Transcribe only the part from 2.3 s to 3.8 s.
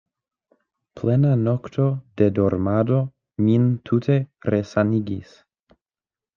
dormado min